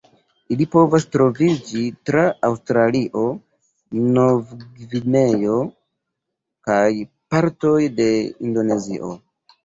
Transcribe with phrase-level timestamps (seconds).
[0.53, 3.25] Ili povas troviĝi tra Aŭstralio,
[4.15, 5.57] Novgvineo,
[6.69, 6.87] kaj
[7.35, 8.09] partoj de
[8.49, 9.11] Indonezio.